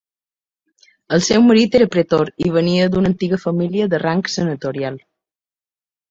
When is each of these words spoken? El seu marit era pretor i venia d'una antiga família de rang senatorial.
El 1.17 1.19
seu 1.25 1.41
marit 1.49 1.75
era 1.79 1.87
pretor 1.95 2.31
i 2.45 2.49
venia 2.55 2.87
d'una 2.95 3.11
antiga 3.13 3.39
família 3.43 3.89
de 3.91 3.99
rang 4.05 4.23
senatorial. 4.37 4.97